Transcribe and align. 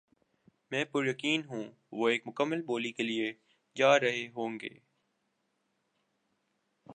میں 0.71 0.85
پُریقین 0.85 1.41
ہوں 1.45 1.63
وہ 1.91 2.09
ایک 2.09 2.27
مکمل 2.27 2.61
بولی 2.61 2.91
کے 2.91 3.03
لیے 3.03 3.33
جا 3.75 3.99
رہے 3.99 4.27
ہوں 4.35 4.59
گے 4.59 4.69